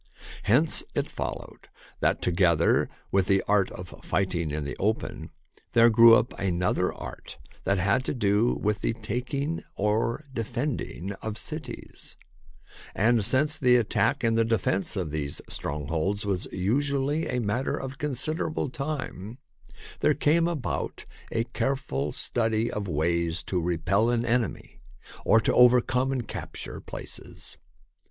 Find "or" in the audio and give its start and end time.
9.75-10.23, 25.23-25.39